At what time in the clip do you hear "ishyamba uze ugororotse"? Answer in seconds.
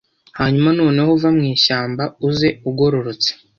1.55-3.29